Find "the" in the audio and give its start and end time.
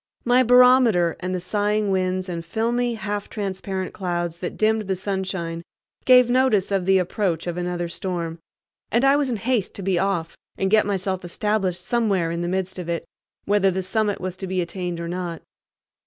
1.35-1.39, 4.87-4.95, 6.87-6.97, 12.41-12.47, 13.69-13.83